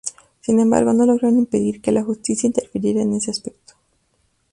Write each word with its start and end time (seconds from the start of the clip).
Sin 0.39 0.59
embargo 0.59 0.93
no 0.93 1.05
lograron 1.05 1.37
impedir 1.37 1.79
que 1.79 1.91
la 1.91 2.01
justicia 2.03 2.47
interfiera 2.47 3.03
en 3.03 3.13
ese 3.13 3.29
aspecto. 3.29 3.75